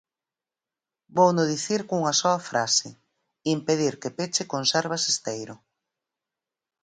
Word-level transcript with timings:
Vouno 1.15 1.43
dicir 1.53 1.81
cunha 1.89 2.13
soa 2.21 2.39
frase: 2.49 2.89
impedir 3.55 3.93
que 4.01 4.13
peche 4.17 4.43
Conservas 4.53 5.03
Esteiro. 5.13 5.55